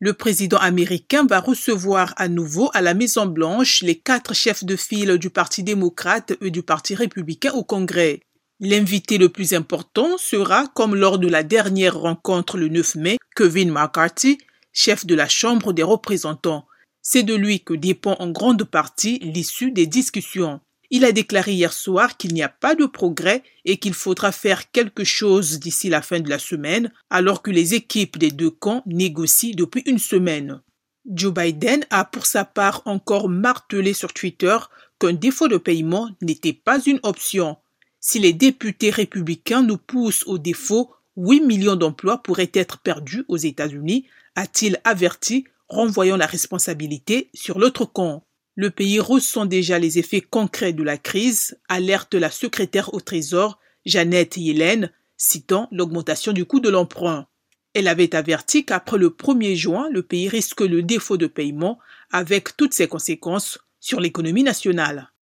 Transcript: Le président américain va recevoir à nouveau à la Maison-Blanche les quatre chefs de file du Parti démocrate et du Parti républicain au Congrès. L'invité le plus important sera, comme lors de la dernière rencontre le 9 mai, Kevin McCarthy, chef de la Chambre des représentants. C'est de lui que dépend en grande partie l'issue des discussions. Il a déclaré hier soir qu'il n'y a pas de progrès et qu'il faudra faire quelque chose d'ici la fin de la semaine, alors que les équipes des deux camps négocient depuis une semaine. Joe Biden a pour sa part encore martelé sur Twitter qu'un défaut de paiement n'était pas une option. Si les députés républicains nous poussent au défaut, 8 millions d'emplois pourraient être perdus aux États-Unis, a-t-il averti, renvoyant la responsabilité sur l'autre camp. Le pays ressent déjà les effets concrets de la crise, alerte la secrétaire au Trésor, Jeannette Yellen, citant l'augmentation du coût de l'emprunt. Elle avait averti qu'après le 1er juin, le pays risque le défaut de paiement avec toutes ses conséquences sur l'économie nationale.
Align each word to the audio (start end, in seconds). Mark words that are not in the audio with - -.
Le 0.00 0.12
président 0.12 0.58
américain 0.58 1.26
va 1.26 1.40
recevoir 1.40 2.14
à 2.18 2.28
nouveau 2.28 2.70
à 2.72 2.80
la 2.80 2.94
Maison-Blanche 2.94 3.82
les 3.82 3.98
quatre 3.98 4.32
chefs 4.32 4.62
de 4.62 4.76
file 4.76 5.18
du 5.18 5.28
Parti 5.28 5.64
démocrate 5.64 6.34
et 6.40 6.52
du 6.52 6.62
Parti 6.62 6.94
républicain 6.94 7.52
au 7.54 7.64
Congrès. 7.64 8.20
L'invité 8.60 9.18
le 9.18 9.28
plus 9.28 9.54
important 9.54 10.16
sera, 10.16 10.68
comme 10.68 10.94
lors 10.94 11.18
de 11.18 11.26
la 11.26 11.42
dernière 11.42 11.98
rencontre 11.98 12.58
le 12.58 12.68
9 12.68 12.94
mai, 12.94 13.18
Kevin 13.34 13.72
McCarthy, 13.72 14.38
chef 14.72 15.04
de 15.04 15.16
la 15.16 15.28
Chambre 15.28 15.72
des 15.72 15.82
représentants. 15.82 16.66
C'est 17.02 17.24
de 17.24 17.34
lui 17.34 17.64
que 17.64 17.74
dépend 17.74 18.14
en 18.20 18.30
grande 18.30 18.62
partie 18.62 19.18
l'issue 19.18 19.72
des 19.72 19.86
discussions. 19.86 20.60
Il 20.90 21.04
a 21.04 21.12
déclaré 21.12 21.52
hier 21.52 21.72
soir 21.72 22.16
qu'il 22.16 22.32
n'y 22.32 22.42
a 22.42 22.48
pas 22.48 22.74
de 22.74 22.86
progrès 22.86 23.42
et 23.64 23.76
qu'il 23.76 23.92
faudra 23.92 24.32
faire 24.32 24.70
quelque 24.70 25.04
chose 25.04 25.58
d'ici 25.58 25.90
la 25.90 26.00
fin 26.00 26.20
de 26.20 26.30
la 26.30 26.38
semaine, 26.38 26.92
alors 27.10 27.42
que 27.42 27.50
les 27.50 27.74
équipes 27.74 28.16
des 28.16 28.30
deux 28.30 28.50
camps 28.50 28.82
négocient 28.86 29.54
depuis 29.54 29.82
une 29.86 29.98
semaine. 29.98 30.62
Joe 31.04 31.32
Biden 31.32 31.84
a 31.90 32.04
pour 32.04 32.26
sa 32.26 32.44
part 32.44 32.82
encore 32.86 33.28
martelé 33.28 33.92
sur 33.92 34.12
Twitter 34.12 34.56
qu'un 34.98 35.12
défaut 35.12 35.48
de 35.48 35.56
paiement 35.56 36.10
n'était 36.22 36.52
pas 36.52 36.80
une 36.80 37.00
option. 37.02 37.56
Si 38.00 38.18
les 38.18 38.32
députés 38.32 38.90
républicains 38.90 39.62
nous 39.62 39.78
poussent 39.78 40.26
au 40.26 40.38
défaut, 40.38 40.90
8 41.16 41.40
millions 41.40 41.76
d'emplois 41.76 42.22
pourraient 42.22 42.50
être 42.54 42.78
perdus 42.78 43.24
aux 43.28 43.36
États-Unis, 43.36 44.06
a-t-il 44.36 44.80
averti, 44.84 45.44
renvoyant 45.68 46.16
la 46.16 46.26
responsabilité 46.26 47.28
sur 47.34 47.58
l'autre 47.58 47.84
camp. 47.84 48.24
Le 48.60 48.70
pays 48.70 48.98
ressent 48.98 49.46
déjà 49.46 49.78
les 49.78 50.00
effets 50.00 50.20
concrets 50.20 50.72
de 50.72 50.82
la 50.82 50.98
crise, 50.98 51.60
alerte 51.68 52.14
la 52.14 52.28
secrétaire 52.28 52.92
au 52.92 53.00
Trésor, 53.00 53.60
Jeannette 53.86 54.36
Yellen, 54.36 54.90
citant 55.16 55.68
l'augmentation 55.70 56.32
du 56.32 56.44
coût 56.44 56.58
de 56.58 56.68
l'emprunt. 56.68 57.28
Elle 57.72 57.86
avait 57.86 58.16
averti 58.16 58.64
qu'après 58.64 58.98
le 58.98 59.10
1er 59.10 59.54
juin, 59.54 59.88
le 59.92 60.02
pays 60.02 60.28
risque 60.28 60.62
le 60.62 60.82
défaut 60.82 61.16
de 61.16 61.28
paiement 61.28 61.78
avec 62.10 62.56
toutes 62.56 62.74
ses 62.74 62.88
conséquences 62.88 63.60
sur 63.78 64.00
l'économie 64.00 64.42
nationale. 64.42 65.12